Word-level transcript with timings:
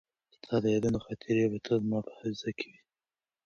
ستا 0.37 0.55
د 0.63 0.65
یادونو 0.75 0.99
خاطرې 1.05 1.45
به 1.51 1.57
تل 1.65 1.77
زما 1.83 1.99
په 2.05 2.11
حافظه 2.17 2.51
کې 2.59 2.67
وي. 2.71 2.79